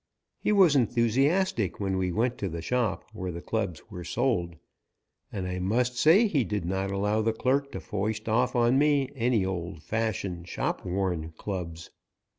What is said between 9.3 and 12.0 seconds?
old fashioned, shopworn clubs.